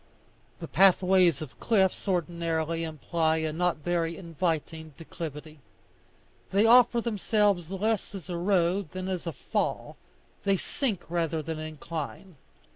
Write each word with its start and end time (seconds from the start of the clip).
The 0.59 0.67
pathways 0.67 1.43
of 1.43 1.59
cliffs 1.59 2.07
ordinarily 2.07 2.83
imply 2.83 3.37
a 3.37 3.53
not 3.53 3.77
very 3.77 4.17
inviting 4.17 4.95
declivity; 4.97 5.59
they 6.51 6.65
offer 6.65 7.01
themselves 7.01 7.69
less 7.69 8.15
as 8.15 8.27
a 8.27 8.35
road 8.35 8.89
than 8.93 9.07
as 9.07 9.27
a 9.27 9.31
fall; 9.31 9.97
they 10.43 10.57
sink 10.57 11.01
rather 11.07 11.43
than 11.43 11.59
incline. 11.59 12.37